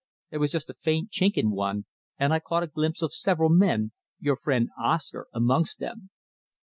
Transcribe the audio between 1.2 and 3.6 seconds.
in one, and I caught a glimpse of several